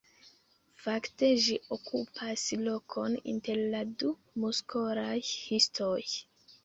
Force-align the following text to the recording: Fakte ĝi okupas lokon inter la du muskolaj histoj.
Fakte 0.83 1.27
ĝi 1.47 1.57
okupas 1.75 2.45
lokon 2.67 3.19
inter 3.35 3.63
la 3.75 3.83
du 4.05 4.13
muskolaj 4.45 5.15
histoj. 5.29 5.99